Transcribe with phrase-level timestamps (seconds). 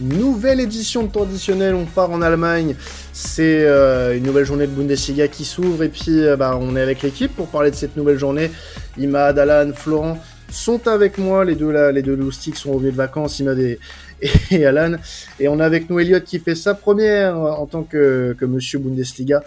[0.00, 2.76] Nouvelle édition de traditionnel, on part en Allemagne.
[3.12, 6.80] C'est euh, une nouvelle journée de Bundesliga qui s'ouvre et puis euh, bah, on est
[6.80, 8.52] avec l'équipe pour parler de cette nouvelle journée.
[8.96, 10.18] Imad, Alan, Florent
[10.50, 11.44] sont avec moi.
[11.44, 13.80] Les deux là, les deux loustiques sont au lieu de vacances, Imad et,
[14.52, 14.96] et, Alan.
[15.40, 18.78] Et on a avec nous Elliot qui fait sa première en tant que, que Monsieur
[18.78, 19.42] Bundesliga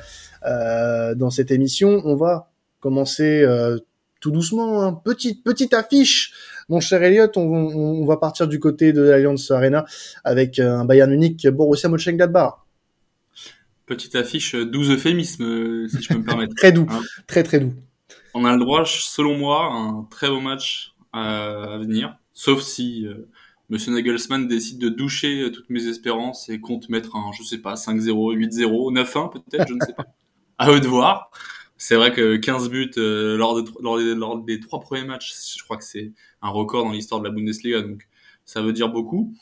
[0.46, 2.02] euh, dans cette émission.
[2.04, 3.46] On va commencer
[4.20, 5.02] tout doucement, hein.
[5.04, 6.34] petite petite affiche
[6.72, 9.86] mon cher Elliot, on, va partir du côté de l'Alliance Arena
[10.24, 12.60] avec euh, un Bayern Munich Borussia Mönchengladbach.
[13.86, 16.56] Petite affiche 12 euh, euphémismes, euh, si je peux me permettre.
[16.58, 17.74] très doux, hein très très doux.
[18.34, 23.06] On a le droit, selon moi, un très beau match à, venir, sauf si
[23.70, 27.74] Monsieur Nagelsmann décide de doucher toutes mes espérances et compte mettre un, je sais pas,
[27.74, 30.06] 5-0, 8-0, 9-1 peut-être, je ne sais pas.
[30.58, 31.32] À eux de voir.
[31.84, 35.84] C'est vrai que 15 buts lors, de, lors des trois premiers matchs, je crois que
[35.84, 36.14] c'est
[36.44, 38.08] un record dans l'histoire de la Bundesliga, donc
[38.46, 39.34] ça veut dire beaucoup.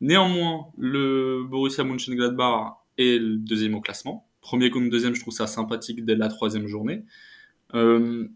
[0.00, 4.28] Néanmoins, le Borussia Mönchengladbach est le deuxième au classement.
[4.40, 7.02] Premier contre deuxième, je trouve ça sympathique dès la troisième journée.
[7.74, 8.28] Euh,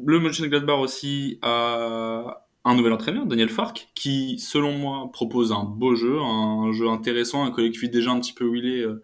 [0.00, 5.96] le Mönchengladbach aussi a un nouvel entraîneur, Daniel Fark, qui, selon moi, propose un beau
[5.96, 9.02] jeu, un jeu intéressant, un collectif déjà un petit peu huilé euh,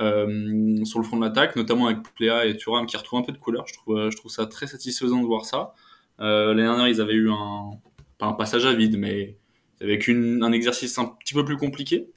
[0.00, 3.32] euh, sur le front de l'attaque, notamment avec Plea et Thuram qui retrouvent un peu
[3.32, 3.66] de couleur.
[3.66, 5.74] Je trouve, je trouve ça très satisfaisant de voir ça.
[6.20, 7.70] Euh, L'année dernière, ils avaient eu un,
[8.18, 9.36] pas un passage à vide, mais
[9.80, 12.08] qu'un un exercice un petit peu plus compliqué.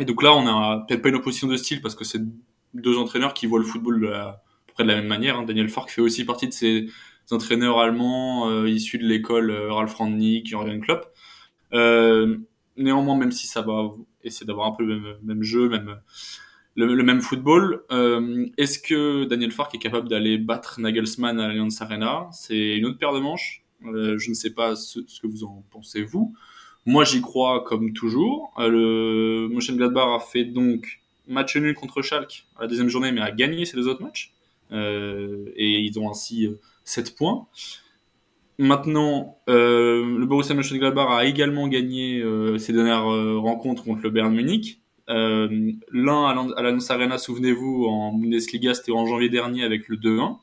[0.00, 2.20] Et donc là, on a peut-être pas une opposition de style parce que c'est
[2.74, 4.42] deux entraîneurs qui voient le football de la,
[4.74, 5.38] près de la même manière.
[5.38, 5.44] Hein.
[5.44, 6.86] Daniel Fark fait aussi partie de ces
[7.30, 11.06] entraîneurs allemands euh, issus de l'école euh, Ralf Rangnick, Jürgen Klopp.
[11.72, 12.38] Euh,
[12.76, 13.90] néanmoins, même si ça va
[14.24, 16.00] essayer d'avoir un peu le même jeu, même
[16.76, 17.82] le, même football.
[17.90, 22.28] Euh, Est-ce que Daniel Fark est capable d'aller battre Nagelsmann à l'Allianz Arena?
[22.32, 23.64] C'est une autre paire de manches.
[23.84, 26.34] Euh, je ne sais pas ce, que vous en pensez vous.
[26.86, 28.52] Moi, j'y crois comme toujours.
[28.58, 33.20] Euh, le Mönchengladbach a fait donc match nul contre Schalke à la deuxième journée, mais
[33.20, 34.32] a gagné ses deux autres matchs.
[34.72, 36.48] Euh, et ils ont ainsi
[36.84, 37.46] 7 points.
[38.58, 42.22] Maintenant, euh, le Borussia Mönchengladbach a également gagné
[42.58, 44.80] ses dernières rencontres contre le Bayern Munich.
[45.08, 50.38] Euh, L'un à l'Annonce Arena, souvenez-vous, en Bundesliga, c'était en janvier dernier avec le 2-1.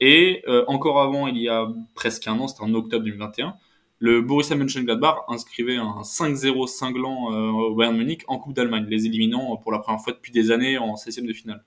[0.00, 3.54] Et euh, encore avant, il y a presque un an, c'était en octobre 2021,
[4.00, 9.06] le Borussia Mönchengladbach inscrivait un 5-0 cinglant euh, au Bayern Munich en Coupe d'Allemagne, les
[9.06, 11.64] éliminant pour la première fois depuis des années en 16e de finale.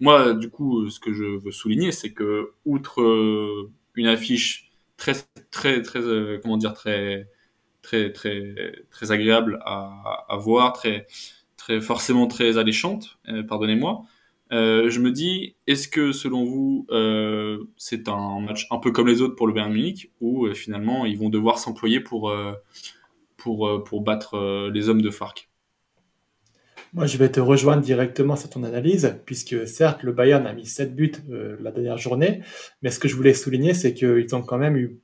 [0.00, 5.14] Moi, du coup, ce que je veux souligner, c'est que, outre une affiche très,
[5.50, 6.00] très, très,
[6.42, 7.28] comment dire, très,
[7.88, 8.54] très très
[8.90, 11.06] très agréable à, voir, très
[11.56, 13.18] très forcément très alléchante.
[13.28, 14.02] Euh, pardonnez-moi.
[14.52, 19.06] Euh, je me dis, est-ce que selon vous, euh, c'est un match un peu comme
[19.06, 22.34] les autres pour le Bayern Munich, euh, finalement ils vont devoir s'employer pour
[23.36, 25.48] pour pour battre les hommes de Farc?
[26.94, 30.64] Moi, je vais te rejoindre directement sur ton analyse, puisque certes, le Bayern a mis
[30.64, 32.40] 7 buts la dernière journée,
[32.80, 34.98] mais ce que je voulais souligner, c'est qu'ils ont quand même eu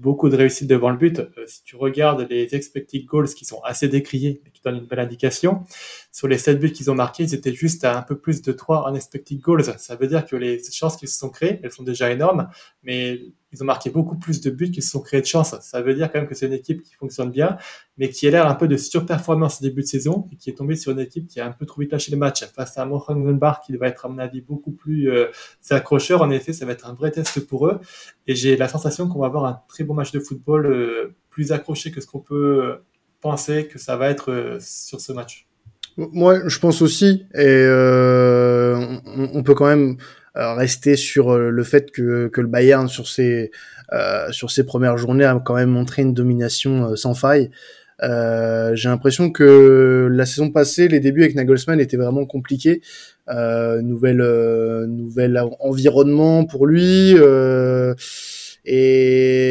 [0.00, 1.18] beaucoup de réussite devant le but.
[1.18, 4.86] Euh, si tu regardes les expected goals qui sont assez décriés, mais qui donnent une
[4.86, 5.64] belle indication,
[6.10, 8.52] sur les 7 buts qu'ils ont marqués, ils étaient juste à un peu plus de
[8.52, 9.64] 3 en expected goals.
[9.78, 12.48] Ça veut dire que les chances qu'ils se sont créées, elles sont déjà énormes,
[12.82, 13.20] mais
[13.52, 15.54] ils ont marqué beaucoup plus de buts qu'ils se sont créés de chances.
[15.60, 17.56] Ça veut dire quand même que c'est une équipe qui fonctionne bien,
[17.98, 20.54] mais qui a l'air un peu de surperformance au début de saison et qui est
[20.54, 22.86] tombée sur une équipe qui a un peu trop vite lâché le match face à
[22.86, 25.26] Mönchengladbach qui va être à mon avis beaucoup plus euh,
[25.70, 26.22] accrocheur.
[26.22, 27.80] En effet, ça va être un vrai test pour eux
[28.26, 31.52] et j'ai la sensation qu'on va avoir un très bon match de football euh, plus
[31.52, 32.84] accroché que ce qu'on peut euh,
[33.20, 35.46] penser que ça va être euh, sur ce match.
[35.96, 39.96] Moi, je pense aussi, et euh, on, on, peut quand même
[40.34, 43.50] rester sur euh, le fait que, que le Bayern sur ses
[43.92, 47.50] euh, sur ses premières journées a quand même montré une domination sans faille.
[48.02, 52.80] Euh, j'ai l'impression que la saison passée, les débuts avec Nagelsmann étaient vraiment compliqués.
[53.28, 57.14] Euh, euh, nouvel environnement pour lui.
[58.68, 58.90] Euh,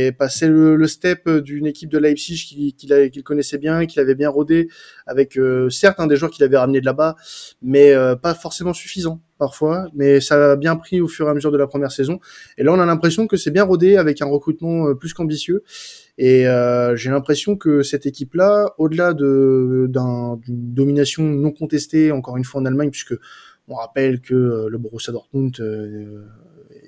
[0.09, 4.15] et passer le, le step d'une équipe de Leipzig qu'il qu'il connaissait bien, qu'il avait
[4.15, 4.69] bien rodé,
[5.05, 7.15] avec euh, certes un des joueurs qu'il avait ramené de là-bas,
[7.61, 11.33] mais euh, pas forcément suffisant parfois, mais ça a bien pris au fur et à
[11.33, 12.19] mesure de la première saison.
[12.57, 15.63] Et là, on a l'impression que c'est bien rodé avec un recrutement euh, plus qu'ambitieux.
[16.17, 16.43] Et
[16.95, 22.65] j'ai l'impression que cette équipe-là, au-delà de, d'une domination non contestée, encore une fois en
[22.65, 23.15] Allemagne, puisque
[23.69, 25.55] on rappelle que le Borussia Dortmund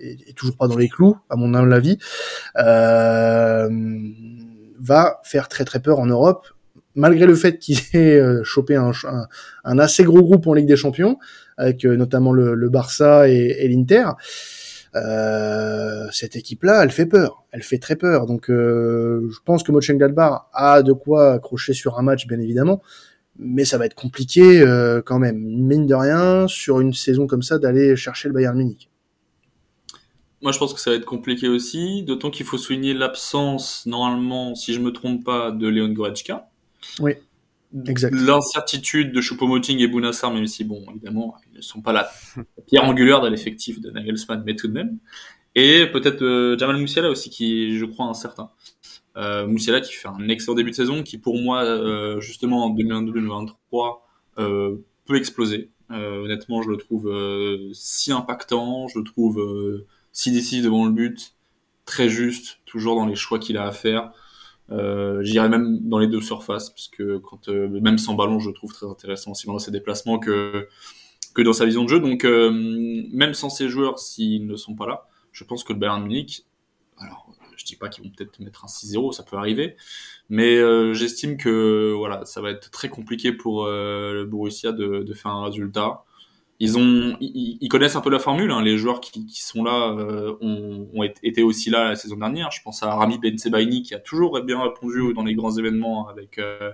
[0.01, 1.98] est, toujours pas dans les clous, à mon humble avis,
[2.57, 3.69] euh,
[4.80, 6.48] va faire très très peur en Europe,
[6.95, 8.92] malgré le fait qu'il ait euh, chopé un,
[9.63, 11.18] un, assez gros groupe en Ligue des Champions,
[11.57, 14.06] avec euh, notamment le, le, Barça et, et l'Inter.
[14.95, 18.25] Euh, cette équipe-là, elle fait peur, elle fait très peur.
[18.25, 22.81] Donc, euh, je pense que Mönchengladbach a de quoi accrocher sur un match, bien évidemment,
[23.39, 27.42] mais ça va être compliqué euh, quand même, mine de rien, sur une saison comme
[27.42, 28.90] ça, d'aller chercher le Bayern Munich.
[30.41, 34.55] Moi, je pense que ça va être compliqué aussi, d'autant qu'il faut souligner l'absence, normalement,
[34.55, 36.49] si je me trompe pas, de Léon Goretzka.
[36.99, 37.13] Oui,
[37.88, 38.13] exact.
[38.15, 42.09] L'incertitude de Choupo-Moting et Bounassar, même si, bon, évidemment, ils ne sont pas la
[42.67, 44.97] pierre angulaire de l'effectif de Nagelsmann, mais tout de même.
[45.53, 48.49] Et peut-être euh, Jamal Moussiala aussi, qui est, je crois, incertain.
[49.17, 52.75] Euh, Moussiala qui fait un excellent début de saison, qui pour moi, euh, justement, en
[52.75, 54.01] 2022-2023,
[54.39, 55.69] euh, peut exploser.
[55.89, 57.11] Honnêtement, je le trouve
[57.73, 61.33] si impactant, je le trouve si décisif devant le but,
[61.85, 64.11] très juste, toujours dans les choix qu'il a à faire.
[64.71, 68.49] Euh, J'irais même dans les deux surfaces, parce que quand, euh, même sans ballon, je
[68.51, 70.67] trouve très intéressant aussi dans ses déplacements que,
[71.33, 71.99] que dans sa vision de jeu.
[71.99, 72.51] Donc, euh,
[73.11, 76.45] même sans ces joueurs, s'ils ne sont pas là, je pense que le Bayern Munich,
[76.97, 79.75] alors je dis pas qu'ils vont peut-être mettre un 6-0, ça peut arriver,
[80.29, 85.31] mais euh, j'estime que voilà, ça va être très compliqué pour le Borussia de faire
[85.31, 86.03] un résultat
[86.61, 88.51] ils ont, ils, connaissent un peu la formule.
[88.51, 88.61] Hein.
[88.61, 92.51] Les joueurs qui, qui sont là euh, ont, ont, été aussi là la saison dernière.
[92.51, 96.37] Je pense à Rami Bensebaini qui a toujours bien répondu dans les grands événements avec
[96.37, 96.71] euh,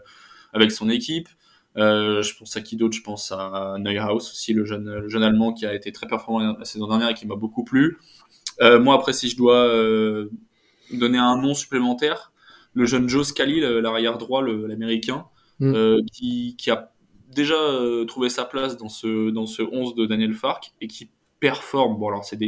[0.51, 1.29] avec son équipe.
[1.77, 2.97] Euh, je pense à qui d'autre?
[2.97, 6.57] Je pense à Neuhaus aussi, le jeune, le jeune allemand qui a été très performant
[6.59, 7.97] la saison dernière et qui m'a beaucoup plu.
[8.59, 9.71] Moi après, si je dois
[10.91, 12.33] donner un nom supplémentaire,
[12.73, 15.27] le jeune Joe Scali, l'arrière droit, l'américain,
[15.61, 16.01] mm.
[16.11, 16.91] qui, qui a
[17.27, 21.09] déjà euh, trouvé sa place dans ce, dans ce 11 de Daniel Fark et qui
[21.39, 21.97] performe.
[21.97, 22.39] Bon, alors c'est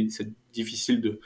[0.52, 1.20] difficile de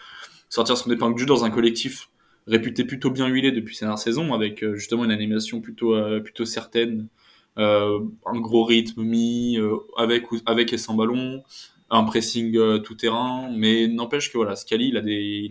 [0.48, 2.10] sortir son épingle du dans un collectif
[2.46, 6.20] réputé plutôt bien huilé depuis ces dernières saisons, avec euh, justement une animation plutôt, euh,
[6.20, 7.08] plutôt certaine,
[7.56, 9.58] un gros rythme mis
[9.96, 11.44] avec, avec et sans ballon,
[11.88, 15.48] un pressing tout terrain, mais n'empêche que voilà, Scali, il a des,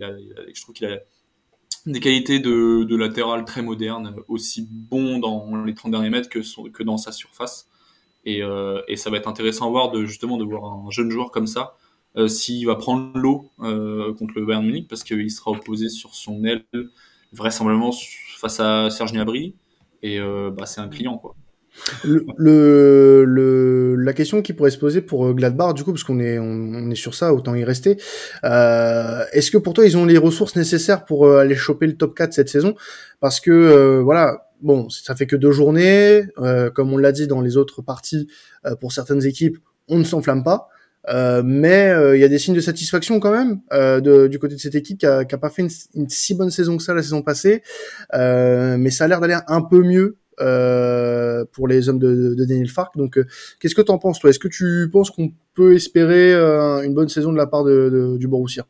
[0.52, 0.98] je trouve qu'il a
[1.86, 6.82] des qualités de, latéral très modernes, aussi bon dans les 30 derniers mètres que, que
[6.82, 7.70] dans sa surface.
[8.24, 11.10] Et, euh, et, ça va être intéressant à voir de justement de voir un jeune
[11.10, 11.74] joueur comme ça
[12.16, 16.14] euh, s'il va prendre l'eau euh, contre le Bayern Munich parce qu'il sera opposé sur
[16.14, 16.64] son aile
[17.32, 17.90] vraisemblablement
[18.38, 19.56] face à Serge Gnabry
[20.02, 21.34] et bah, c'est un client quoi.
[22.04, 26.94] La question qui pourrait se poser pour Gladbach, du coup, parce qu'on est, on, est
[26.94, 27.96] sur ça, autant y rester.
[28.42, 32.34] Est-ce que pour toi, ils ont les ressources nécessaires pour aller choper le top 4
[32.34, 32.74] cette saison?
[33.18, 36.26] Parce que, voilà, bon, ça fait que deux journées.
[36.38, 38.28] Euh, comme on l'a dit dans les autres parties,
[38.66, 39.58] euh, pour certaines équipes,
[39.88, 40.68] on ne s'enflamme pas.
[41.10, 43.60] Euh, mais il y a des signes de satisfaction quand même
[44.00, 46.82] du côté de cette équipe qui a, qui pas fait une, si bonne saison que
[46.82, 47.62] ça la saison passée.
[48.12, 50.16] mais ça a l'air d'aller un peu mieux
[51.52, 52.96] pour les hommes de, de Daniel Fark.
[52.96, 53.18] Donc,
[53.60, 54.30] qu'est-ce que tu en penses toi?
[54.30, 56.34] Est-ce que tu penses qu'on peut espérer
[56.84, 58.66] une bonne saison de la part de, du Borussia?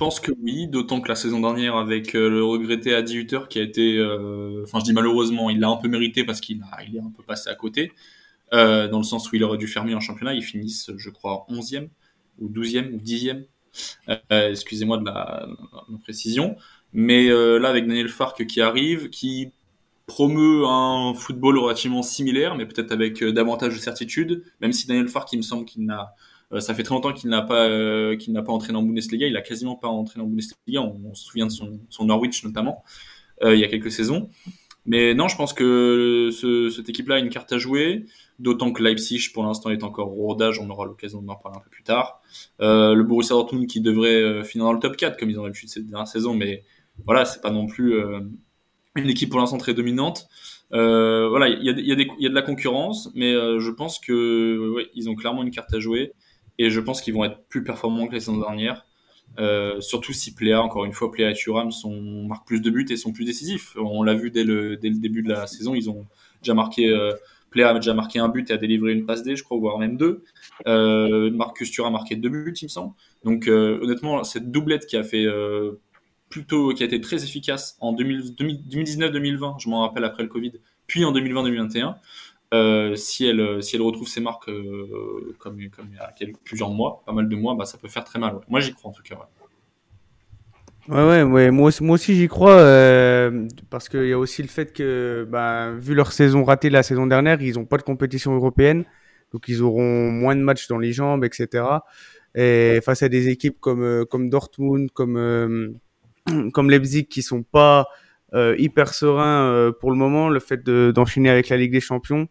[0.00, 3.58] Pense que oui, d'autant que la saison dernière, avec euh, le regretté Adi Hutter, qui
[3.58, 6.98] a été, euh, enfin je dis malheureusement, il l'a un peu mérité parce qu'il est
[6.98, 7.92] un peu passé à côté,
[8.54, 10.32] euh, dans le sens où il aurait dû mieux en championnat.
[10.32, 11.90] Ils finissent, je crois, 11e
[12.38, 13.44] ou 12e ou 10e.
[14.08, 15.46] Euh, excusez-moi de la,
[15.90, 16.56] la, précision.
[16.94, 19.52] Mais là, avec Daniel Fark qui arrive, qui
[20.06, 25.30] promeut un football relativement similaire, mais peut-être avec davantage de certitude, même si Daniel Fark,
[25.34, 26.14] il me semble qu'il n'a
[26.58, 29.26] ça fait très longtemps qu'il n'a pas euh, qu'il n'a pas entraîné en Bundesliga.
[29.26, 30.82] Il a quasiment pas entraîné en Bundesliga.
[30.82, 32.82] On, se souvient de son, son Norwich notamment
[33.42, 34.28] euh, il y a quelques saisons.
[34.86, 38.06] Mais non, je pense que ce, cette équipe-là a une carte à jouer,
[38.38, 40.58] d'autant que Leipzig, pour l'instant, est encore au rodage.
[40.58, 42.22] On aura l'occasion d'en parler un peu plus tard.
[42.60, 45.44] Euh, le Borussia Dortmund qui devrait euh, finir dans le top 4, comme ils ont
[45.44, 46.64] l'habitude cette dernière saison, mais
[47.04, 48.20] voilà, c'est pas non plus euh,
[48.96, 50.28] une équipe pour l'instant très dominante.
[50.72, 53.98] Euh, voilà, il y a, y, a y a, de la concurrence, mais je pense
[53.98, 56.12] que ouais, ils ont clairement une carte à jouer.
[56.60, 58.86] Et je pense qu'ils vont être plus performants que la saison dernière.
[59.38, 62.86] Euh, surtout si Pléa, encore une fois, Pléa et Thuram sont, marquent plus de buts
[62.90, 63.74] et sont plus décisifs.
[63.76, 66.06] On l'a vu dès le, début de la saison, ils ont
[66.42, 67.12] déjà marqué, euh,
[67.50, 69.78] Pléa a déjà marqué un but et a délivré une passe D, je crois, voire
[69.78, 70.22] même deux.
[70.66, 72.92] Euh, Marcus Thuram a marqué deux buts, il me semble.
[73.24, 75.80] Donc, euh, honnêtement, cette doublette qui a fait euh,
[76.28, 80.52] plutôt, qui a été très efficace en 2019-2020, je m'en rappelle après le Covid,
[80.86, 81.96] puis en 2020-2021,
[82.52, 86.12] euh, si elle euh, si elle retrouve ses marques euh, comme il y a
[86.44, 88.40] plusieurs mois, pas mal de mois, bah ça peut faire très mal.
[88.48, 89.14] Moi j'y crois en tout cas.
[89.14, 89.22] Ouais.
[90.88, 91.50] Ouais, ouais.
[91.52, 92.56] Moi, moi aussi j'y crois
[93.70, 97.06] parce qu'il y a aussi le fait que, bah, vu leur saison ratée la saison
[97.06, 98.84] dernière, ils n'ont pas de compétition européenne,
[99.32, 101.64] donc ils auront moins de matchs dans les jambes, etc.
[102.34, 105.78] Et face à des équipes comme comme Dortmund, comme
[106.52, 107.86] comme Leipzig, qui sont pas
[108.34, 110.28] hyper serein euh, pour le moment.
[110.28, 112.28] Le fait d'enchaîner avec la Ligue des Champions,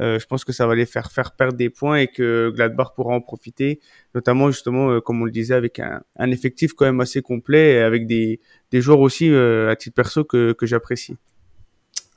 [0.00, 2.94] euh, je pense que ça va les faire faire perdre des points et que Gladbach
[2.96, 3.80] pourra en profiter,
[4.14, 7.78] notamment justement, comme on le disait, avec un, un, effectif quand même assez complet et
[7.78, 8.40] avec des,
[8.70, 11.16] des joueurs aussi à titre perso que, que j'apprécie.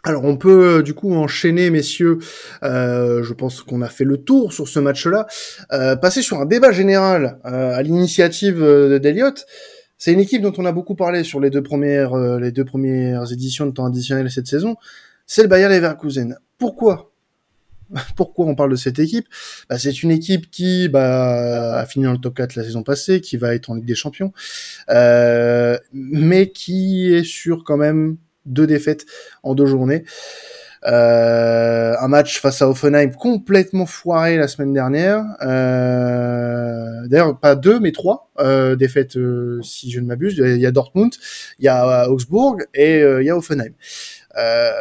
[0.05, 2.19] Alors on peut du coup enchaîner, messieurs.
[2.61, 5.25] Euh, je pense qu'on a fait le tour sur ce match-là.
[5.73, 8.59] Euh, passer sur un débat général euh, à l'initiative
[9.01, 9.47] d'Eliott.
[9.97, 13.31] C'est une équipe dont on a beaucoup parlé sur les deux premières, les deux premières
[13.31, 14.75] éditions de temps additionnel cette saison.
[15.25, 16.37] C'est le Bayer Leverkusen.
[16.57, 17.11] Pourquoi?
[18.15, 19.27] Pourquoi on parle de cette équipe?
[19.69, 23.21] Bah, C'est une équipe qui bah, a fini dans le top 4 la saison passée,
[23.21, 24.33] qui va être en Ligue des Champions,
[25.93, 29.05] mais qui est sur quand même deux défaites
[29.43, 30.03] en deux journées.
[30.85, 35.23] Euh, un match face à Offenheim complètement foiré la semaine dernière.
[35.41, 40.35] Euh, D'ailleurs, pas deux, mais trois euh, défaites, euh, si je ne m'abuse.
[40.37, 41.13] Il y a Dortmund,
[41.59, 43.73] il y a Augsbourg et euh, il y a Offenheim.
[44.37, 44.71] Euh,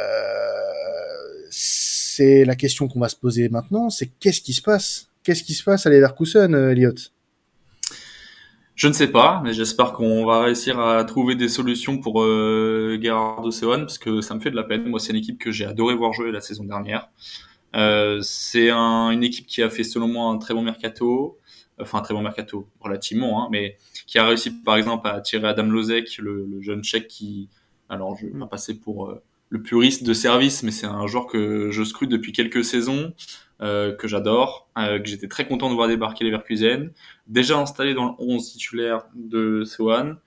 [1.51, 5.09] c'est la question qu'on va se poser maintenant, c'est qu'est-ce qui se passe?
[5.23, 6.95] Qu'est-ce qui se passe à Leverkusen, Elliot
[8.75, 12.99] je ne sais pas, mais j'espère qu'on va réussir à trouver des solutions pour euh,
[13.01, 14.89] Gerardo Seoane, parce que ça me fait de la peine.
[14.89, 17.09] Moi, c'est une équipe que j'ai adoré voir jouer la saison dernière.
[17.77, 21.39] Euh, c'est un, une équipe qui a fait, selon moi, un très bon mercato,
[21.81, 23.77] enfin un très bon mercato relativement, hein, mais
[24.07, 27.49] qui a réussi, par exemple, à attirer Adam Lozek, le, jeune Tchèque qui,
[27.89, 29.23] alors je vais pas pour euh,
[29.55, 33.15] le puriste de service, mais c'est un joueur que je scrute depuis quelques saisons.
[33.63, 36.91] Euh, que j'adore, euh, que j'étais très content de voir débarquer les Verkusen.
[37.29, 40.19] Déjà installé dans le 11 titulaire de Seoane,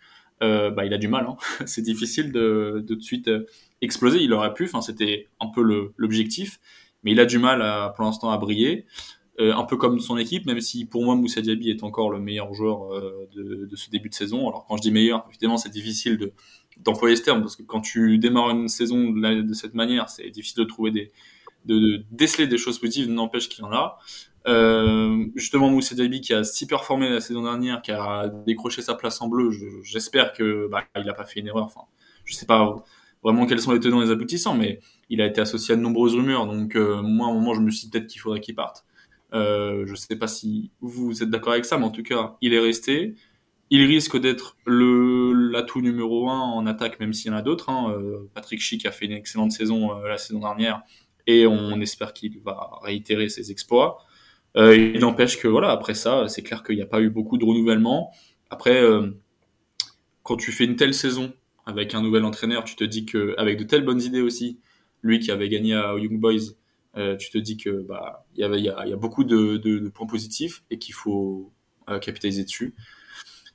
[0.41, 1.27] euh, bah, il a du mal.
[1.27, 1.35] Hein.
[1.65, 3.29] c'est difficile de, de, de suite
[3.81, 4.19] exploser.
[4.19, 5.61] Il aurait pu, c'était un peu
[5.97, 6.61] l'objectif,
[7.03, 8.85] mais il a du mal à, pour l'instant à briller.
[9.39, 12.55] Un peu comme son équipe, même si pour moi Moussa Diaby est encore le meilleur
[12.55, 12.89] joueur
[13.35, 14.47] de, de, ce début de saison.
[14.49, 16.33] Alors quand je dis meilleur, évidemment c'est difficile de
[16.83, 20.63] d'employer ce terme parce que quand tu démarres une saison de, cette manière, c'est difficile
[20.63, 21.11] de trouver des,
[21.65, 23.99] de, déceler des choses positives, n'empêche qu'il y en a.
[24.47, 28.95] Euh, justement, Moussa Diaby qui a si performé la saison dernière, qui a décroché sa
[28.95, 29.51] place en bleu,
[29.83, 31.65] j'espère que bah, il n'a pas fait une erreur.
[31.65, 31.81] Enfin,
[32.23, 32.75] je sais pas
[33.23, 34.79] vraiment quels sont les tenants et les aboutissants, mais
[35.09, 36.47] il a été associé à de nombreuses rumeurs.
[36.47, 38.85] Donc euh, moi, à un moment, je me suis dit peut-être qu'il faudrait qu'il parte.
[39.33, 42.53] Euh, je sais pas si vous êtes d'accord avec ça, mais en tout cas, il
[42.53, 43.15] est resté.
[43.69, 47.69] Il risque d'être le l'atout numéro un en attaque, même s'il y en a d'autres.
[47.69, 47.91] Hein.
[47.91, 50.83] Euh, Patrick Schick a fait une excellente saison euh, la saison dernière
[51.27, 53.97] et on espère qu'il va réitérer ses exploits.
[54.55, 57.37] Euh, il n'empêche que voilà, après ça, c'est clair qu'il n'y a pas eu beaucoup
[57.37, 58.11] de renouvellement.
[58.49, 59.11] Après, euh,
[60.23, 61.33] quand tu fais une telle saison
[61.65, 64.59] avec un nouvel entraîneur, tu te dis que avec de telles bonnes idées aussi,
[65.03, 66.53] lui qui avait gagné à Young Boys,
[66.95, 69.57] euh, tu te dis que bah il y avait y a, y a beaucoup de,
[69.57, 71.53] de, de, points positifs et qu'il faut
[71.89, 72.73] euh, capitaliser dessus.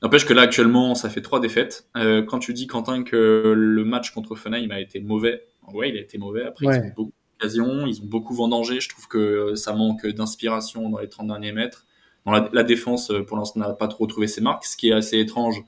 [0.03, 1.87] N'empêche que là actuellement, ça fait trois défaites.
[1.97, 5.97] Euh, quand tu dis Quentin que le match contre Fenheim a été mauvais, ouais, il
[5.97, 6.45] a été mauvais.
[6.45, 6.77] Après, Ouais.
[6.79, 8.81] ils ont beaucoup d'occasions, ils ont beaucoup vendangé.
[8.81, 11.87] Je trouve que ça manque d'inspiration dans les 30 derniers mètres.
[12.27, 14.89] Dans la, la défense, euh, pour l'instant, n'a pas trop trouvé ses marques, ce qui
[14.91, 15.63] est assez étrange,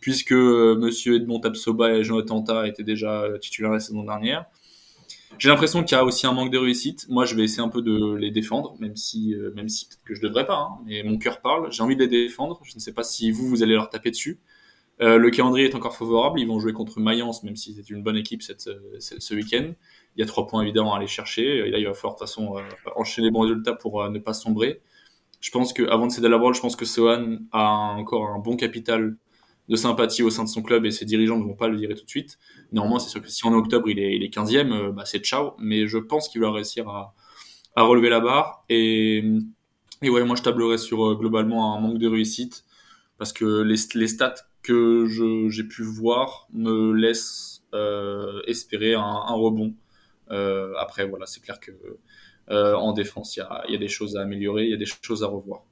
[0.00, 4.46] puisque euh, Monsieur Edmond Tapsoba et Jonathan Tah étaient déjà titulaires la saison dernière.
[5.38, 7.06] J'ai l'impression qu'il y a aussi un manque de réussite.
[7.08, 10.04] Moi, je vais essayer un peu de les défendre, même si, euh, même si peut-être
[10.04, 10.58] que je devrais pas.
[10.58, 11.70] Hein, mais mon cœur parle.
[11.72, 12.60] J'ai envie de les défendre.
[12.64, 14.40] Je ne sais pas si vous, vous allez leur taper dessus.
[15.02, 16.40] Euh, le calendrier est encore favorable.
[16.40, 19.72] Ils vont jouer contre Mayence, même si c'est une bonne équipe cette, ce, ce week-end.
[20.16, 21.58] Il y a trois points évidemment à aller chercher.
[21.66, 22.62] Et là, il va falloir de toute façon euh,
[22.96, 24.80] enchaîner les bons résultats pour euh, ne pas sombrer.
[25.40, 28.38] Je pense que avant de céder la balle, je pense que Sohan a encore un
[28.38, 29.16] bon capital
[29.68, 31.88] de sympathie au sein de son club et ses dirigeants ne vont pas le dire
[31.90, 32.38] tout de suite.
[32.72, 35.24] Néanmoins, c'est sûr que si en octobre il est, il est 15e, euh, bah, c'est
[35.24, 35.54] ciao.
[35.58, 37.14] Mais je pense qu'il va réussir à,
[37.76, 38.64] relever la barre.
[38.68, 39.24] Et,
[40.02, 42.64] et ouais, moi je tablerais sur euh, globalement un manque de réussite
[43.18, 45.06] parce que les, stats que
[45.48, 49.74] j'ai pu voir me laissent euh, espérer un, rebond.
[50.78, 51.72] Après, voilà, c'est clair que
[52.48, 55.28] en défense, il y a des choses à améliorer, il y a des choses à
[55.28, 55.62] revoir.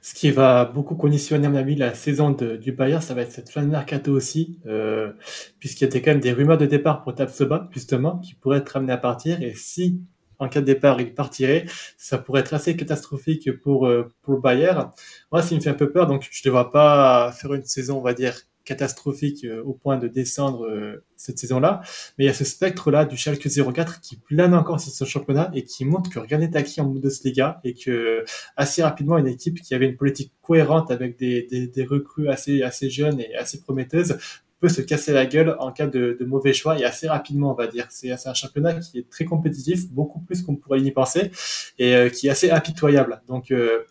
[0.00, 3.32] Ce qui va beaucoup conditionner, à mon avis, la saison du Bayern, ça va être
[3.32, 5.12] cette fin de mercato aussi, euh,
[5.58, 8.76] puisqu'il y a quand même des rumeurs de départ pour Tapsoba, justement, qui pourraient être
[8.76, 9.42] amenés à partir.
[9.42, 10.00] Et si,
[10.38, 14.40] en cas de départ, il partirait, ça pourrait être assez catastrophique pour, euh, pour le
[14.40, 14.92] Bayern.
[15.32, 17.98] Moi, ça me fait un peu peur, donc je ne vois pas faire une saison,
[17.98, 18.36] on va dire,
[18.66, 21.80] catastrophique euh, au point de descendre euh, cette saison-là.
[22.18, 25.50] Mais il y a ce spectre-là du Schalke 04 qui plane encore sur ce championnat
[25.54, 28.24] et qui montre que rien n'est acquis en Bundesliga et que
[28.56, 32.62] assez rapidement une équipe qui avait une politique cohérente avec des, des, des recrues assez,
[32.62, 34.18] assez jeunes et assez prometteuses
[34.60, 37.54] peut se casser la gueule en cas de, de mauvais choix et assez rapidement on
[37.54, 37.86] va dire.
[37.90, 41.30] C'est c'est un championnat qui est très compétitif, beaucoup plus qu'on pourrait y penser
[41.78, 43.20] et euh, qui est assez impitoyable.
[43.28, 43.84] Donc euh,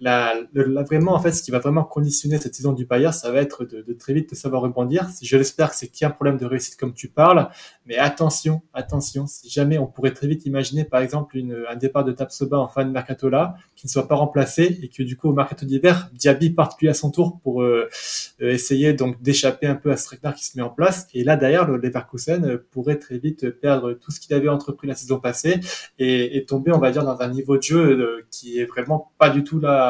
[0.00, 3.30] la, la- vraiment en fait ce qui va vraiment conditionner cette saison du Bayern ça
[3.32, 5.08] va être de, de très vite de savoir rebondir.
[5.22, 7.48] Je l'espère que c'est qu'il y a un problème de réussite comme tu parles,
[7.86, 12.04] Mais attention, attention, si jamais on pourrait très vite imaginer, par exemple, une, un départ
[12.04, 15.16] de Tapsoba en fin de mercato là, qui ne soit pas remplacé et que du
[15.16, 17.88] coup au mercato d'hiver, Diaby parte lui à son tour pour euh,
[18.42, 21.06] euh, essayer donc d'échapper un peu à ce qui se met en place.
[21.14, 24.94] Et là d'ailleurs, le Leverkusen pourrait très vite perdre tout ce qu'il avait entrepris la
[24.94, 25.60] saison passée
[25.98, 29.30] et, et, tomber, on va dire, dans un niveau de jeu qui est vraiment pas
[29.30, 29.87] du tout là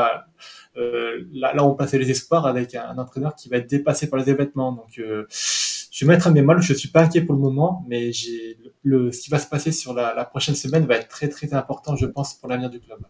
[0.79, 4.31] euh, là, on passait les espoirs avec un, entraîneur qui va être dépassé par les
[4.31, 4.73] événements.
[4.73, 6.63] Donc, euh, je vais mettre un bémol.
[6.63, 10.15] Je suis pas inquiet pour le moment, mais ce qui va se passer sur la,
[10.15, 13.01] la, prochaine semaine va être très très important, je pense, pour l'avenir du club.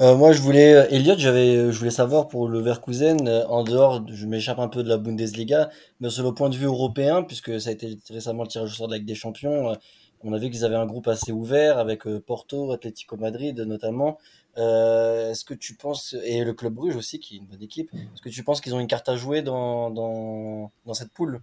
[0.00, 4.26] Euh, moi, je voulais, Elliot, j'avais, je voulais savoir pour le Verkusen, en dehors, je
[4.26, 5.70] m'échappe un peu de la Bundesliga,
[6.00, 8.74] mais sur le point de vue européen, puisque ça a été récemment le tirage au
[8.74, 9.76] sort de la Ligue des Champions,
[10.24, 14.18] on a vu qu'ils avaient un groupe assez ouvert avec Porto, Atlético Madrid notamment.
[14.56, 17.90] Euh, est-ce que tu penses, et le Club Bruges aussi, qui est une bonne équipe,
[17.92, 21.40] est-ce que tu penses qu'ils ont une carte à jouer dans, dans, dans cette poule?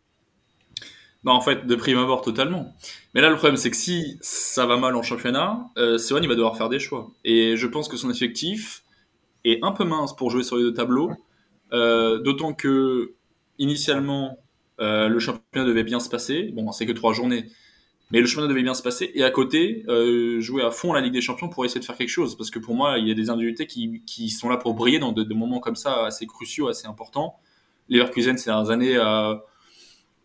[1.23, 2.73] Bah en fait, de prime abord, totalement.
[3.13, 6.35] Mais là, le problème, c'est que si ça va mal en championnat, euh, il va
[6.35, 7.11] devoir faire des choix.
[7.23, 8.83] Et je pense que son effectif
[9.43, 11.11] est un peu mince pour jouer sur les deux tableaux.
[11.73, 13.13] Euh, D'autant que,
[13.59, 14.39] initialement,
[14.79, 16.51] euh, le championnat devait bien se passer.
[16.53, 17.45] Bon, c'est que trois journées.
[18.11, 19.11] Mais le chemin devait bien se passer.
[19.15, 21.97] Et à côté, euh, jouer à fond la Ligue des Champions pour essayer de faire
[21.97, 22.35] quelque chose.
[22.37, 24.99] Parce que pour moi, il y a des individualités qui, qui sont là pour briller
[24.99, 27.35] dans des de moments comme ça assez cruciaux, assez importants.
[27.89, 29.41] Leverkusen, ces dernières années, a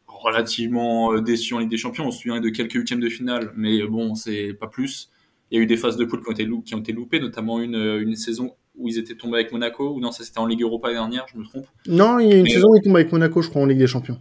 [0.07, 2.07] relativement euh, déçu en Ligue des Champions.
[2.07, 5.11] On se souvient de quelques huitièmes de finale, mais bon, c'est pas plus.
[5.51, 7.21] Il y a eu des phases de poule qui ont été, qui ont été loupées,
[7.21, 10.47] notamment une, une saison où ils étaient tombés avec Monaco, ou non, ça c'était en
[10.47, 11.67] Ligue Europa dernière, je me trompe.
[11.87, 13.79] Non, il y a une saison où ils tombent avec Monaco, je crois, en Ligue
[13.79, 14.21] des Champions.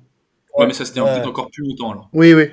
[0.57, 2.09] Ouais, mais ça c'était encore plus longtemps alors.
[2.13, 2.45] Oui, oui.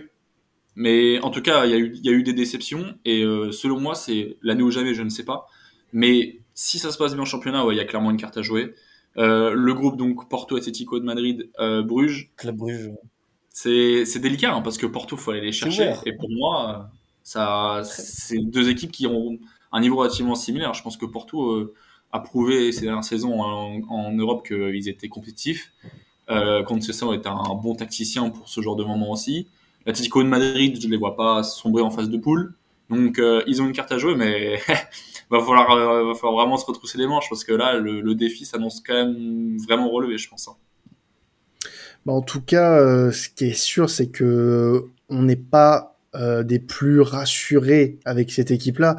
[0.75, 3.53] Mais en tout cas, il y, a eu, y a eu des déceptions et euh,
[3.53, 5.47] selon moi, c'est l'année ou jamais, je ne sais pas.
[5.93, 8.43] Mais si ça se passe bien en championnat, il y a clairement une carte à
[8.43, 8.75] jouer.
[9.19, 12.31] Euh, le groupe donc Porto, Atletico de Madrid, euh, Bruges.
[12.37, 12.91] Club Bruges.
[13.51, 16.89] C'est c'est délicat hein, parce que Porto faut aller les chercher et pour moi
[17.23, 19.39] ça c'est deux équipes qui ont
[19.73, 20.73] un niveau relativement similaire.
[20.73, 21.75] Je pense que Porto euh,
[22.13, 25.71] a prouvé ces dernières saisons en, en Europe qu'ils étaient compétitifs.
[26.31, 29.49] Euh, Conceição est un bon tacticien pour ce genre de moment aussi.
[29.87, 32.55] L'Atlético de Madrid, je ne les vois pas sombrer en phase de poule.
[32.91, 34.61] Donc euh, ils ont une carte à jouer, mais
[35.31, 38.15] va falloir euh, va falloir vraiment se retrousser les manches parce que là le, le
[38.15, 40.49] défi s'annonce quand même vraiment relevé, je pense.
[40.49, 40.57] Hein.
[42.05, 46.43] Bah, en tout cas, euh, ce qui est sûr, c'est que on n'est pas euh,
[46.43, 48.97] des plus rassurés avec cette équipe-là.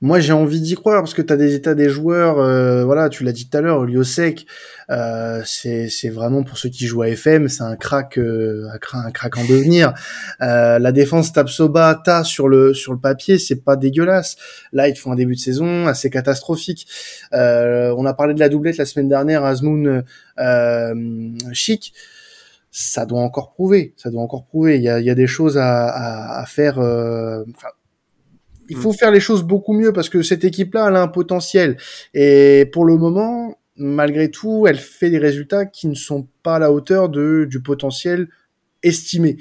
[0.00, 2.38] Moi, j'ai envie d'y croire parce que tu as des états des joueurs.
[2.38, 4.46] Euh, voilà, tu l'as dit tout à l'heure, Liosek,
[4.90, 9.10] euh, c'est c'est vraiment pour ceux qui jouent à FM, c'est un crack, euh, un
[9.10, 9.94] crack en devenir.
[10.40, 14.36] Euh, la défense Tapsoba, ta sur le sur le papier, c'est pas dégueulasse.
[14.72, 16.86] Là, ils font un début de saison assez catastrophique.
[17.32, 20.04] On a parlé de la doublette la semaine dernière, Azmoun
[21.52, 21.92] Chic
[22.80, 24.76] ça doit encore prouver, ça doit encore prouver.
[24.76, 26.78] Il y a, il y a des choses à, à, à faire.
[26.78, 27.44] Euh,
[28.68, 28.94] il faut mm.
[28.94, 31.76] faire les choses beaucoup mieux parce que cette équipe-là, elle a un potentiel.
[32.14, 36.58] Et pour le moment, malgré tout, elle fait des résultats qui ne sont pas à
[36.60, 38.28] la hauteur de, du potentiel
[38.84, 39.38] estimé.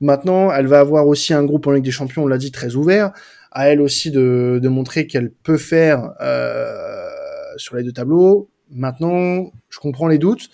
[0.00, 2.76] Maintenant, elle va avoir aussi un groupe en Ligue des Champions, on l'a dit, très
[2.76, 3.10] ouvert.
[3.50, 7.08] À elle aussi de, de montrer qu'elle peut faire euh,
[7.56, 8.48] sur les deux tableaux.
[8.70, 10.50] Maintenant, je comprends les doutes,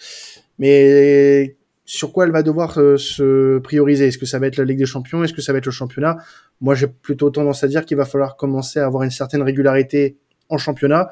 [0.59, 4.64] mais sur quoi elle va devoir euh, se prioriser Est-ce que ça va être la
[4.64, 5.25] Ligue des Champions?
[5.25, 6.16] Est-ce que ça va être le championnat?
[6.61, 10.16] Moi, j'ai plutôt tendance à dire qu'il va falloir commencer à avoir une certaine régularité
[10.49, 11.11] en championnat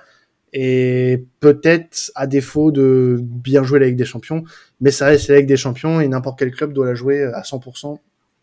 [0.52, 4.44] et peut-être à défaut de bien jouer la Ligue des Champions,
[4.80, 7.42] mais ça reste la Ligue des Champions et n'importe quel club doit la jouer à
[7.42, 7.98] 100%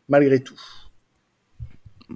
[0.10, 0.60] malgré tout.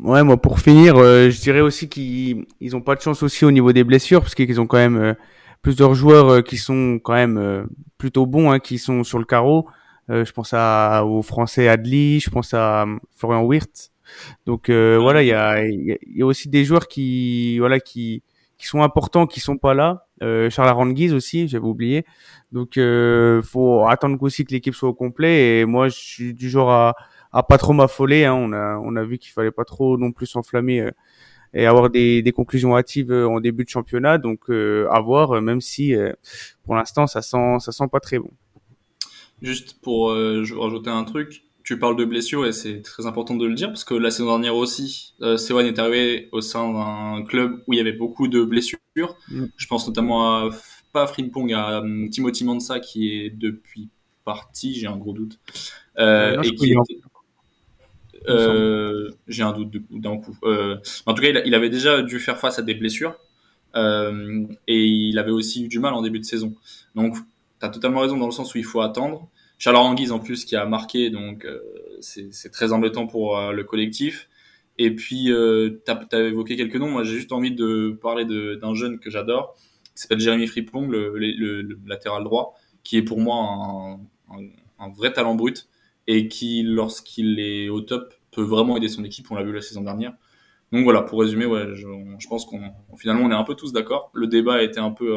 [0.02, 3.44] Ouais, moi pour finir, euh, je dirais aussi qu'ils ils ont pas de chance aussi
[3.44, 5.14] au niveau des blessures parce qu'ils ont quand même euh,
[5.62, 7.64] plusieurs joueurs euh, qui sont quand même euh,
[7.98, 9.68] plutôt bons, hein, qui sont sur le carreau.
[10.10, 13.92] Euh, je pense à, au français Adli, je pense à euh, Florian Wirth.
[14.46, 18.24] Donc euh, voilà, il y a, y a aussi des joueurs qui voilà qui
[18.58, 20.08] qui sont importants, qui sont pas là.
[20.22, 22.06] Euh, Charles Aranguiz aussi, j'avais oublié.
[22.52, 25.60] Donc euh, faut attendre aussi que l'équipe soit au complet.
[25.62, 26.96] Et moi, je suis du genre à,
[27.32, 28.26] à pas trop m'affoler.
[28.26, 28.34] Hein.
[28.36, 30.92] On a on a vu qu'il fallait pas trop non plus s'enflammer euh,
[31.54, 34.18] et avoir des, des conclusions hâtives en début de championnat.
[34.18, 35.96] Donc euh, à voir, même si
[36.64, 38.32] pour l'instant ça sent ça sent pas très bon.
[39.42, 43.46] Juste pour euh, rajouter un truc, tu parles de blessures et c'est très important de
[43.46, 47.24] le dire parce que la saison dernière aussi, euh, Sewan est arrivé au sein d'un
[47.24, 48.80] club où il y avait beaucoup de blessures.
[49.30, 49.46] Mm.
[49.56, 50.50] Je pense notamment à
[50.94, 53.90] pas Frimpong, à um, Timothy Mansa qui est depuis
[54.26, 55.40] parti, j'ai un gros doute.
[55.98, 56.76] Euh, et qui
[58.28, 60.38] euh, j'ai un doute d'un coup.
[60.44, 63.16] Euh, en tout cas, il, il, avait déjà dû faire face à des blessures
[63.76, 66.54] euh, et il avait aussi eu du mal en début de saison.
[66.96, 67.18] Donc,
[67.62, 69.30] tu as totalement raison dans le sens où il faut attendre.
[69.58, 71.60] Charles en plus qui a marqué, donc euh,
[72.00, 74.28] c'est très embêtant pour le collectif.
[74.84, 75.80] Et puis, euh,
[76.14, 76.90] évoqué quelques noms.
[76.90, 79.56] Moi, j'ai juste envie de parler d'un jeune que j'adore,
[79.96, 84.00] qui s'appelle Jérémy Friplong, le, le, latéral droit, qui est pour moi un,
[84.80, 85.70] un, vrai talent brut
[86.08, 89.30] et qui, lorsqu'il est au top, peut vraiment aider son équipe.
[89.30, 90.14] On l'a vu la saison dernière.
[90.72, 92.62] Donc voilà, pour résumer, ouais, je, je pense qu'on
[92.98, 94.10] finalement on est un peu tous d'accord.
[94.14, 95.16] Le débat a été un peu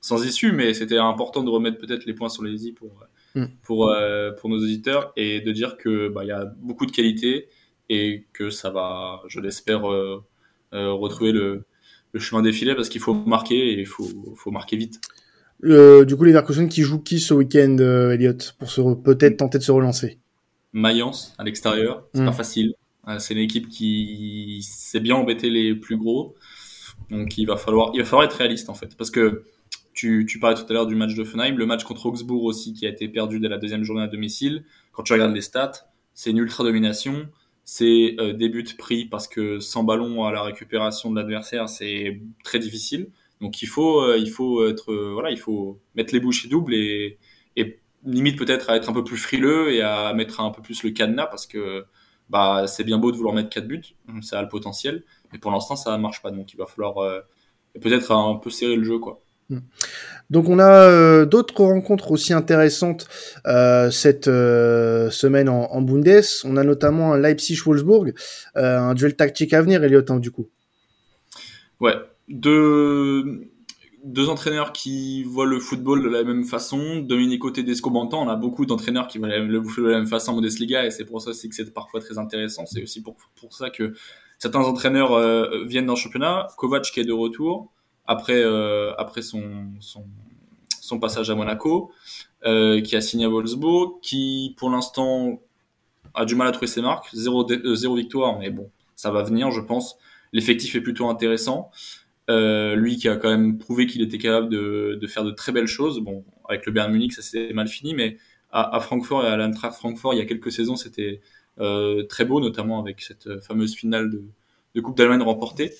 [0.00, 3.46] sans issue, mais c'était important de remettre peut-être les points sur les i pour mm.
[3.62, 6.92] pour euh, pour nos auditeurs et de dire que bah il y a beaucoup de
[6.92, 7.48] qualité
[7.88, 10.24] et que ça va, je l'espère, euh,
[10.74, 11.64] euh, retrouver le,
[12.12, 15.00] le chemin défilé parce qu'il faut marquer et il faut, faut marquer vite.
[15.64, 19.58] Euh, du coup, les Leverkusen qui joue qui ce week-end, Elliot, pour se peut-être tenter
[19.58, 20.18] de se relancer?
[20.72, 22.34] Mayence à l'extérieur, c'est pas mm.
[22.34, 22.74] facile.
[23.18, 26.34] C'est une équipe qui s'est bien embêté les plus gros,
[27.10, 29.44] donc il va falloir, il va falloir être réaliste en fait, parce que
[29.98, 32.72] tu, tu parlais tout à l'heure du match de Fenheim, le match contre Augsbourg aussi
[32.72, 34.64] qui a été perdu dès la deuxième journée à domicile.
[34.92, 35.72] Quand tu regardes les stats,
[36.14, 37.28] c'est une ultra domination
[37.70, 42.18] c'est euh, des buts pris parce que sans ballon à la récupération de l'adversaire, c'est
[42.42, 43.10] très difficile.
[43.42, 46.72] Donc il faut, euh, il faut être, euh, voilà, il faut mettre les bouchées doubles
[46.72, 47.18] et,
[47.56, 50.82] et limite peut-être à être un peu plus frileux et à mettre un peu plus
[50.82, 51.84] le cadenas parce que
[52.30, 55.50] bah c'est bien beau de vouloir mettre quatre buts, ça a le potentiel, mais pour
[55.50, 56.30] l'instant ça marche pas.
[56.30, 56.94] Donc il va falloir
[57.80, 59.20] peut-être un peu serrer le jeu quoi.
[59.50, 59.60] Hmm.
[60.28, 63.08] Donc on a euh, d'autres rencontres aussi intéressantes
[63.46, 66.22] euh, cette euh, semaine en, en, Bundes.
[66.44, 68.12] On a notamment un Leipzig-Wolfsburg,
[68.54, 70.48] un duel tactique à venir, Elliot, hein, du coup.
[71.80, 71.94] Ouais,
[72.28, 73.48] deux,
[74.04, 76.98] deux entraîneurs qui voient le football de la même façon.
[76.98, 80.32] Dominico Tedesco Bantan, on a beaucoup d'entraîneurs qui voient le football de la même façon
[80.32, 82.66] en Bundesliga et c'est pour ça aussi que c'est parfois très intéressant.
[82.66, 83.94] C'est aussi pour, pour ça que
[84.38, 85.18] certains entraîneurs
[85.64, 86.48] viennent dans le championnat.
[86.58, 87.72] Kovac qui est de retour
[88.08, 91.92] après, euh, après son, son, passage à Monaco,
[92.46, 95.42] euh, qui a signé à Wolfsburg, qui pour l'instant
[96.14, 99.22] a du mal à trouver ses marques, zéro, euh, zéro victoire, mais bon, ça va
[99.22, 99.98] venir, je pense.
[100.32, 101.70] L'effectif est plutôt intéressant.
[102.28, 105.66] Lui qui a quand même prouvé qu'il était capable de, de, faire de très belles
[105.66, 106.00] choses.
[106.00, 108.16] Bon, avec le Bayern Munich, ça s'est mal fini, mais
[108.50, 111.20] à, Francfort et à l'Eintracht Francfort, il y a quelques saisons, c'était
[112.08, 114.24] très beau, notamment avec cette fameuse finale de,
[114.74, 115.74] de Coupe d'Allemagne remportée.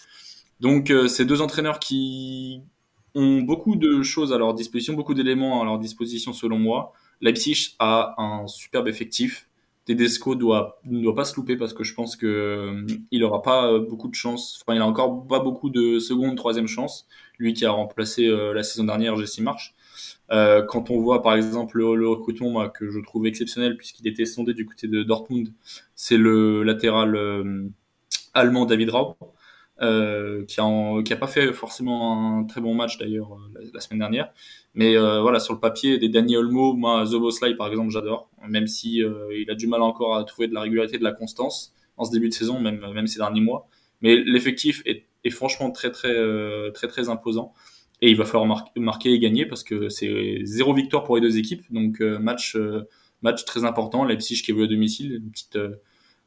[0.60, 2.62] Donc, euh, ces deux entraîneurs qui
[3.14, 6.92] ont beaucoup de choses à leur disposition, beaucoup d'éléments à leur disposition selon moi.
[7.20, 9.48] Leipzig a un superbe effectif.
[9.84, 13.40] Tedesco doit, ne doit pas se louper parce que je pense que euh, il aura
[13.40, 14.62] pas euh, beaucoup de chance.
[14.62, 17.06] Enfin, il a encore pas beaucoup de seconde, troisième chance.
[17.38, 19.74] Lui qui a remplacé la saison dernière Jesse March.
[20.30, 24.54] Euh, quand on voit par exemple le, recrutement que je trouve exceptionnel puisqu'il était sondé
[24.54, 25.52] du côté de Dortmund,
[25.94, 27.16] c'est le latéral
[28.34, 29.14] allemand David Raub
[29.80, 33.80] euh, qui, a qui a pas fait forcément un très bon match d'ailleurs euh, la,
[33.80, 34.32] semaine dernière.
[34.74, 38.66] Mais euh, voilà, sur le papier, des Danny Olmo, moi, Zoboslai par exemple, j'adore, même
[38.66, 41.74] si euh, il a du mal encore à trouver de la régularité, de la constance
[41.96, 43.68] en ce début de saison, même, même ces derniers mois.
[44.00, 46.14] Mais l'effectif est, est, franchement très très
[46.72, 47.52] très très imposant
[48.00, 51.36] et il va falloir marquer et gagner parce que c'est zéro victoire pour les deux
[51.36, 52.56] équipes, donc match
[53.22, 54.04] match très important.
[54.04, 55.58] Leipzig qui est à domicile, une petite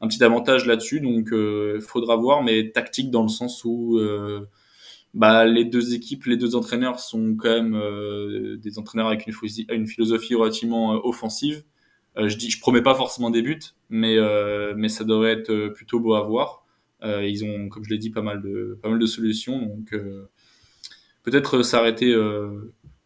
[0.02, 1.00] un petit avantage là-dessus.
[1.00, 4.46] Donc, euh, faudra voir, mais tactique dans le sens où euh,
[5.14, 9.34] bah, les deux équipes, les deux entraîneurs sont quand même euh, des entraîneurs avec une,
[9.70, 11.62] une philosophie relativement offensive.
[12.16, 14.16] je dis, je promets pas forcément des buts, mais
[14.76, 16.66] mais ça devrait être plutôt beau à voir.
[17.02, 19.94] ils ont, comme je l'ai dit, pas mal de pas mal de solutions, donc
[21.22, 22.12] peut-être s'arrêter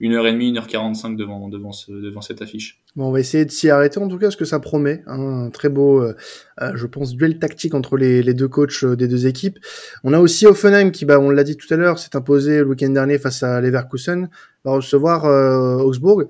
[0.00, 2.82] une heure et demie, une heure quarante-cinq devant devant ce, devant cette affiche.
[2.96, 5.02] Bon, on va essayer de s'y arrêter en tout cas, parce que ça promet.
[5.06, 6.16] Hein, un très beau, euh,
[6.62, 9.58] euh, je pense, duel tactique entre les, deux coachs euh, des deux équipes.
[10.02, 12.68] On a aussi Offenheim qui, bah, on l'a dit tout à l'heure, s'est imposé le
[12.68, 14.30] week-end dernier face à Leverkusen,
[14.64, 15.24] va recevoir
[15.84, 16.28] Augsburg.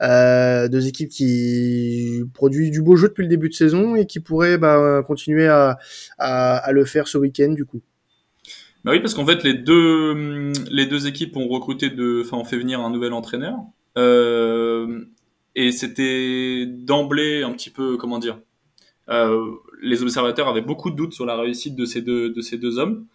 [0.00, 4.56] deux équipes qui produisent du beau jeu depuis le début de saison et qui pourraient
[4.56, 5.78] bah, continuer à,
[6.18, 7.82] à, le faire ce week-end du coup.
[8.84, 12.80] Bah oui, parce qu'en fait, les deux, équipes ont recruté de, enfin, ont fait venir
[12.80, 13.56] un nouvel entraîneur.
[13.98, 15.06] Euh,
[15.56, 18.38] et c'était d'emblée un petit peu, comment dire,
[19.08, 23.06] euh, les observateurs avaient beaucoup de doutes sur la réussite de ces deux, hommes.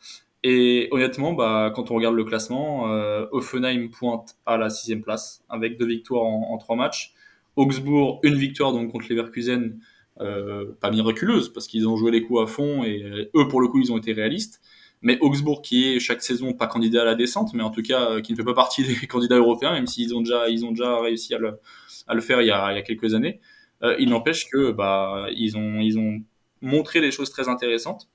[0.43, 5.43] Et honnêtement, bah, quand on regarde le classement, euh, Offenheim pointe à la sixième place
[5.49, 7.13] avec deux victoires en, trois matchs.
[7.55, 9.79] Augsbourg, une victoire donc contre Leverkusen,
[10.19, 13.67] euh, pas miraculeuse parce qu'ils ont joué les coups à fond et eux pour le
[13.67, 14.61] coup ils ont été réalistes
[15.01, 18.11] mais Augsbourg qui est chaque saison pas candidat à la descente, mais en tout cas
[18.11, 20.71] euh, qui ne fait pas partie des candidats européens, même s'ils ont déjà ils ont
[20.71, 21.59] déjà réussi à le,
[22.07, 23.39] à le faire il y a, il y a quelques années.
[23.83, 26.21] Euh, il n'empêche que bah ils ont ils ont
[26.61, 28.09] montré des choses très intéressantes.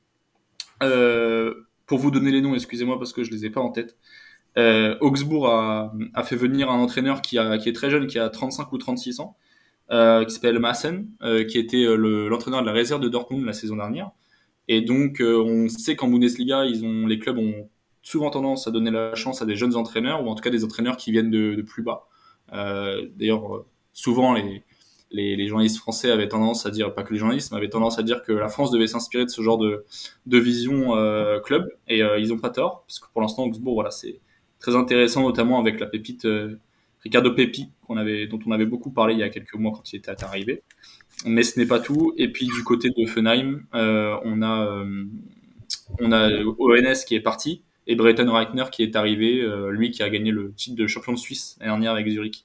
[0.83, 3.97] Euh, pour vous donner les noms, excusez-moi parce que je les ai pas en tête.
[4.59, 8.19] Euh, Augsbourg a, a, fait venir un entraîneur qui, a, qui est très jeune, qui
[8.19, 9.37] a 35 ou 36 ans,
[9.91, 13.77] euh, qui s'appelle Maassen, euh, qui était l'entraîneur de la réserve de Dortmund la saison
[13.77, 14.11] dernière.
[14.69, 17.69] Et donc, on sait qu'en Bundesliga, ils ont, les clubs ont
[18.03, 20.65] souvent tendance à donner la chance à des jeunes entraîneurs, ou en tout cas des
[20.65, 22.09] entraîneurs qui viennent de, de plus bas.
[22.53, 24.65] D'ailleurs, souvent, les,
[25.11, 27.99] les, les, journalistes français avaient tendance à dire, pas que les journalistes, mais avaient tendance
[27.99, 29.85] à dire que la France devait s'inspirer de ce genre de,
[30.27, 33.91] de vision euh, club, et ils ont pas tort, parce que pour l'instant, Augsbourg, voilà,
[33.91, 34.21] c'est
[34.59, 36.27] très intéressant, notamment avec la pépite
[37.07, 39.93] Ricardo Pepi, qu'on avait, dont on avait beaucoup parlé il y a quelques mois quand
[39.93, 40.65] il était arrivé.
[41.25, 42.13] Mais ce n'est pas tout.
[42.17, 45.05] Et puis du côté de Fenheim, euh, on a euh,
[45.99, 50.03] on a ONS qui est parti et Breton Reitner qui est arrivé, euh, lui qui
[50.03, 52.45] a gagné le titre de champion de Suisse l'année dernière avec Zurich.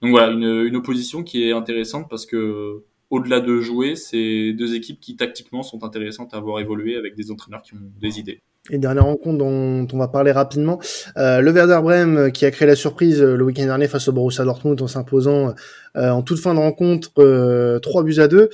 [0.00, 4.74] Donc voilà, une, une opposition qui est intéressante parce que au-delà de jouer, c'est deux
[4.74, 8.40] équipes qui tactiquement sont intéressantes à avoir évolué avec des entraîneurs qui ont des idées.
[8.70, 10.80] Et dernière rencontre dont on va parler rapidement,
[11.18, 14.08] euh, le Werder Bremen euh, qui a créé la surprise euh, le week-end dernier face
[14.08, 15.54] au Borussia Dortmund en s'imposant
[15.98, 18.48] euh, en toute fin de rencontre euh, 3 buts à 2,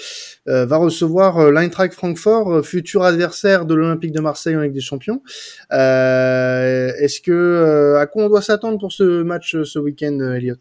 [0.46, 5.22] va recevoir l'Eintracht Francfort, futur adversaire de l'Olympique de Marseille en Ligue des Champions.
[5.70, 10.56] Est-ce que à quoi on doit s'attendre pour ce match ce week-end, Elliot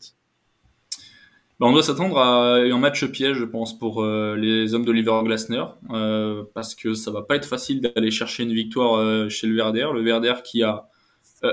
[1.60, 5.20] bah, on doit s'attendre à un match piège, je pense, pour euh, les hommes d'Oliver
[5.26, 9.46] Glasner, euh, parce que ça va pas être facile d'aller chercher une victoire euh, chez
[9.46, 9.90] le Verder.
[9.94, 10.88] Le Verder qui a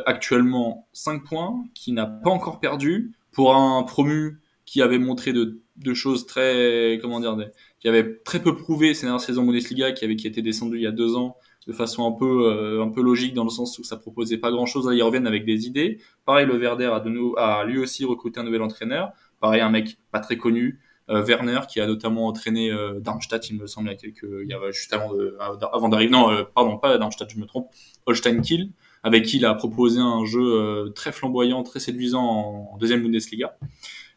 [0.05, 5.61] actuellement 5 points, qui n'a pas encore perdu, pour un promu qui avait montré de,
[5.77, 7.37] de choses très, comment dire,
[7.81, 10.83] qui avait très peu prouvé ces dernières saisons Bundesliga, qui avait qui était descendu il
[10.83, 13.85] y a deux ans de façon un peu un peu logique dans le sens où
[13.85, 14.89] ça proposait pas grand chose.
[14.89, 16.01] Là, ils reviennent avec des idées.
[16.25, 19.13] Pareil, le Verder a, de nous, a lui aussi recruté un nouvel entraîneur.
[19.53, 23.67] Un mec pas très connu, euh, Werner, qui a notamment entraîné euh, Darmstadt, il me
[23.67, 27.47] semble, il y a quelques, juste avant d'arriver, non, euh, pardon, pas Darmstadt, je me
[27.47, 27.71] trompe,
[28.07, 28.71] Holstein Kiel,
[29.05, 32.25] avec qui il a proposé un jeu très flamboyant, très séduisant
[32.73, 33.57] en, deuxième Bundesliga.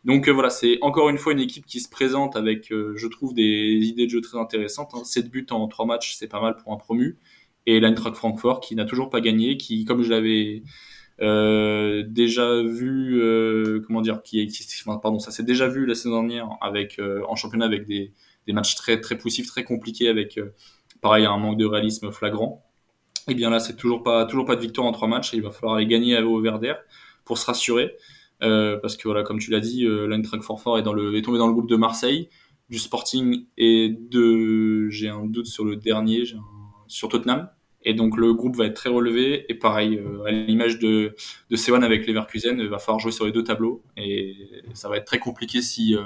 [0.04, 3.44] Donc voilà, c'est encore une fois une équipe qui se présente avec, je trouve, des
[3.84, 4.92] idées de jeu très intéressantes.
[4.96, 5.04] Hein.
[5.04, 7.18] 7 buts en 3 matchs, c'est pas mal pour un promu.
[7.68, 10.64] Et l'Eintracht Francfort qui n'a toujours pas gagné, qui, comme je l'avais
[11.22, 16.22] euh, déjà vu, euh, comment dire, qui, qui pardon, ça s'est déjà vu la saison
[16.22, 18.14] dernière avec euh, en championnat avec des,
[18.48, 20.40] des matchs très très poussifs, très compliqués, avec
[21.02, 22.66] pareil un manque de réalisme flagrant.
[23.28, 25.34] Et eh bien là, c'est toujours pas toujours pas de victoire en trois matchs.
[25.34, 26.74] Il va falloir aller gagner au Verder
[27.26, 27.96] pour se rassurer,
[28.40, 31.48] parce que voilà, comme tu l'as dit, l'Eintracht Francfort est dans le est tombé dans
[31.48, 32.30] le groupe de Marseille,
[32.70, 36.42] du Sporting et de j'ai un doute sur le dernier, un,
[36.88, 37.50] sur Tottenham.
[37.86, 39.46] Et donc le groupe va être très relevé.
[39.50, 41.16] Et pareil, euh, à l'image de,
[41.50, 43.82] de Sewan avec Leverkusen, il va falloir jouer sur les deux tableaux.
[43.96, 44.36] Et
[44.74, 46.02] ça va être très compliqué si, euh,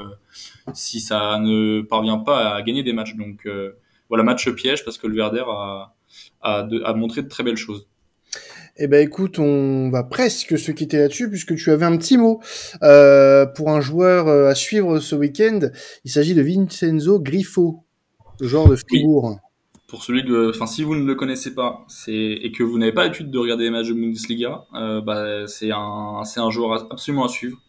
[0.74, 3.16] si ça ne parvient pas à gagner des matchs.
[3.16, 3.72] Donc euh,
[4.10, 5.96] voilà, match piège parce que le Verder a,
[6.42, 7.88] a, a montré de très belles choses.
[8.78, 12.42] Eh ben écoute, on va presque se quitter là-dessus puisque tu avais un petit mot
[12.82, 15.60] euh, pour un joueur à suivre ce week-end.
[16.06, 17.84] Il s'agit de Vincenzo Griffo,
[18.40, 19.40] le joueur de Fribourg
[19.94, 23.04] pour celui que, enfin, si vous ne le connaissez pas, et que vous n'avez pas
[23.04, 27.26] l'habitude de regarder les matchs de Bundesliga, euh, bah, c'est un, c'est un joueur absolument
[27.26, 27.60] à suivre,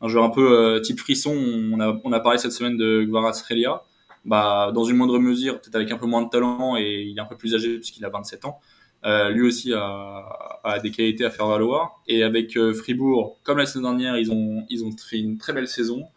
[0.00, 1.36] un joueur un peu euh, type frisson.
[1.36, 3.84] On a, parlé cette semaine de Gvaratskhelia,
[4.24, 7.20] bah, dans une moindre mesure, peut-être avec un peu moins de talent et il est
[7.20, 8.58] un peu plus âgé puisqu'il a 27 ans.
[9.06, 12.02] Euh, lui aussi a, des qualités à faire valoir.
[12.08, 15.68] Et avec Fribourg, comme la saison dernière, ils ont, ils ont fait une très belle
[15.68, 16.08] saison.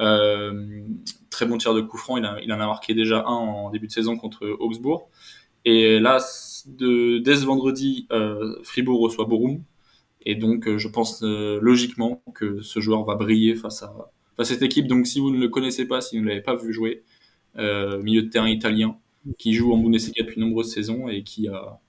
[0.00, 0.86] Euh,
[1.30, 3.86] très bon tir de coup franc, il, a, en a marqué déjà un en début
[3.86, 5.08] de saison contre Augsbourg.
[5.64, 6.18] Et là,
[6.66, 9.62] dès ce vendredi, euh, Fribourg reçoit Borum.
[10.26, 14.86] Et donc, euh, je pense logiquement que ce joueur va briller face à, cette équipe.
[14.86, 17.04] Donc, si vous ne le connaissez pas, si vous ne l'avez pas vu jouer,
[17.56, 18.98] milieu de terrain italien,
[19.38, 21.80] qui joue en Bundesliga depuis de nombreuses saisons et qui, a,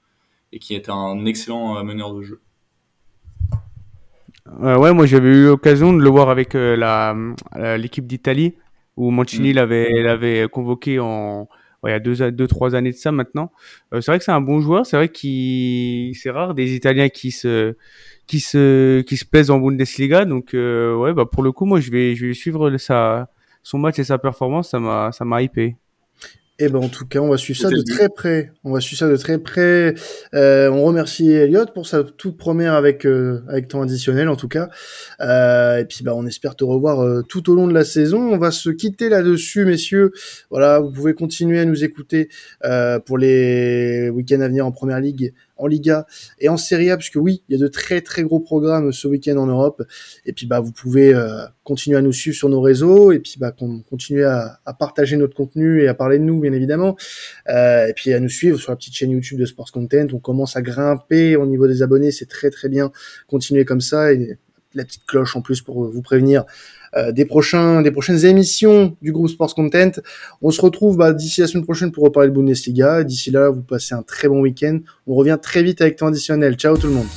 [0.51, 2.41] et qui est un excellent meneur de jeu.
[4.47, 7.15] Euh, ouais, moi j'avais eu l'occasion de le voir avec euh, la
[7.77, 8.55] l'équipe d'Italie
[8.95, 9.55] où Mancini mm.
[9.55, 11.49] l'avait l'avait convoqué en
[11.83, 13.51] ouais, il y a deux deux trois années de ça maintenant.
[13.93, 17.09] Euh, c'est vrai que c'est un bon joueur, c'est vrai qu'il c'est rare des Italiens
[17.09, 17.75] qui se
[18.27, 21.79] qui se qui se plaisent en Bundesliga donc euh, ouais bah pour le coup moi
[21.79, 23.29] je vais je vais suivre sa
[23.65, 25.75] son match et sa performance, ça m'a ça m'a hypé.
[26.57, 28.53] Eh ben en tout cas, on va suivre ça de très près.
[28.63, 29.93] On va suivre ça de très près.
[30.33, 34.47] Euh, on remercie Elliot pour sa toute première avec euh, avec temps additionnel en tout
[34.47, 34.69] cas.
[35.19, 38.19] Euh, et puis bah on espère te revoir euh, tout au long de la saison.
[38.31, 40.13] On va se quitter là-dessus, messieurs.
[40.49, 42.29] Voilà, vous pouvez continuer à nous écouter
[42.63, 46.05] euh, pour les week-ends à venir en Première Ligue en Liga
[46.39, 49.07] et en Serie A, puisque oui, il y a de très très gros programmes ce
[49.07, 49.83] week-end en Europe.
[50.25, 53.35] Et puis bah vous pouvez euh, continuer à nous suivre sur nos réseaux et puis
[53.39, 53.53] bah
[53.89, 56.95] continuer à, à, partager notre contenu et à parler de nous bien évidemment.
[57.49, 60.07] Euh, et puis à nous suivre sur la petite chaîne YouTube de Sports Content.
[60.13, 62.91] On commence à grimper au niveau des abonnés, c'est très très bien.
[63.27, 64.11] Continuez comme ça
[64.75, 66.45] la petite cloche en plus pour vous prévenir
[66.95, 69.91] euh, des prochains, des prochaines émissions du groupe Sports Content.
[70.41, 73.03] On se retrouve bah, d'ici la semaine prochaine pour reparler de Bundesliga.
[73.03, 74.79] D'ici là, vous passez un très bon week-end.
[75.07, 76.55] On revient très vite avec temps additionnel.
[76.55, 77.07] Ciao tout le monde.